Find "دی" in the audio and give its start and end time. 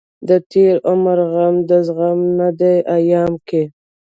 2.59-2.75